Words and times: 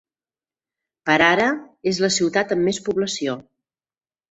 Per 1.09 1.17
ara, 1.25 1.45
és 1.93 2.01
la 2.05 2.11
ciutat 2.17 2.57
amb 2.57 2.67
més 2.71 2.83
població. 2.91 3.39